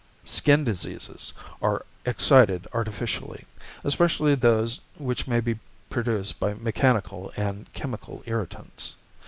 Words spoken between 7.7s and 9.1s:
chemical irritants.